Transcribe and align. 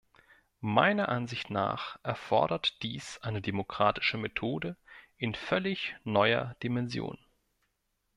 Meiner 0.65 1.09
Ansicht 1.09 1.51
nach 1.51 1.99
erfordert 2.01 2.81
dies 2.81 3.19
eine 3.19 3.39
demokratische 3.39 4.17
Methode 4.17 4.75
in 5.17 5.35
völlig 5.35 5.95
neuer 6.05 6.55
Dimension. 6.63 7.19